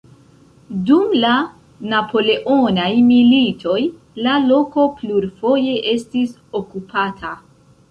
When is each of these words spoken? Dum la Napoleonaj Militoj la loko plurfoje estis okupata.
Dum 0.85 1.11
la 1.23 1.33
Napoleonaj 1.91 2.87
Militoj 3.11 3.77
la 4.29 4.39
loko 4.47 4.89
plurfoje 5.03 5.79
estis 5.95 6.35
okupata. 6.65 7.39